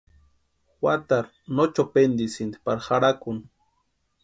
Juatarhu 0.83 1.35
no 1.57 1.65
chopentisïnti 1.75 2.61
pari 2.65 2.81
jarhakuni. 2.87 3.41